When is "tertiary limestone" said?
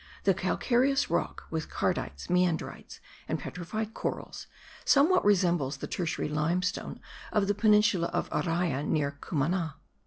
5.85-6.99